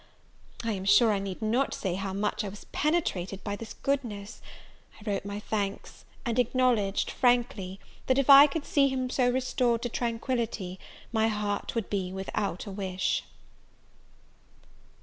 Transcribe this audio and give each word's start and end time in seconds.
I 0.63 0.71
am 0.71 0.83
sure 0.85 1.11
I 1.11 1.19
need 1.19 1.43
not 1.43 1.75
say 1.75 1.93
how 1.93 2.11
much 2.11 2.43
I 2.43 2.49
was 2.49 2.63
penetrated 2.71 3.43
by 3.43 3.55
this 3.55 3.75
goodness: 3.75 4.41
I 4.99 5.07
wrote 5.07 5.25
my 5.25 5.39
thanks, 5.39 6.05
and 6.25 6.39
acknowledged, 6.39 7.11
frankly, 7.11 7.79
that 8.07 8.17
if 8.17 8.27
I 8.27 8.47
could 8.47 8.65
see 8.65 8.87
him 8.87 9.09
restored 9.09 9.83
to 9.83 9.89
tranquillity, 9.89 10.79
my 11.13 11.27
heart 11.27 11.75
would 11.75 11.87
be 11.87 12.11
without 12.11 12.65
a 12.65 12.71
wish. 12.71 13.25